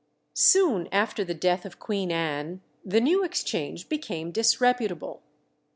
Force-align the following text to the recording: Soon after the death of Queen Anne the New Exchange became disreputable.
Soon 0.33 0.89
after 0.91 1.23
the 1.23 1.35
death 1.35 1.63
of 1.63 1.77
Queen 1.77 2.11
Anne 2.11 2.61
the 2.83 2.99
New 2.99 3.23
Exchange 3.23 3.87
became 3.87 4.31
disreputable. 4.31 5.21